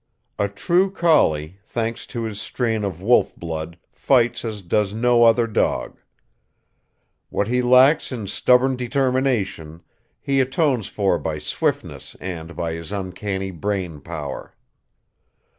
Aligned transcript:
A 0.39 0.49
true 0.49 0.89
collie 0.89 1.59
thanks 1.63 2.07
to 2.07 2.23
his 2.23 2.41
strain 2.41 2.83
of 2.83 3.03
wolf 3.03 3.35
bloodfights 3.35 4.43
as 4.43 4.63
does 4.63 4.93
no 4.93 5.25
other 5.25 5.45
dog. 5.45 5.99
What 7.29 7.47
he 7.47 7.61
lacks 7.61 8.11
in 8.11 8.25
stubborn 8.25 8.75
determination 8.75 9.83
he 10.19 10.39
atones 10.39 10.87
for 10.87 11.19
by 11.19 11.37
swiftness 11.37 12.15
and 12.19 12.55
by 12.55 12.73
his 12.73 12.91
uncanny 12.91 13.51
brain 13.51 13.99
power. 14.01 14.55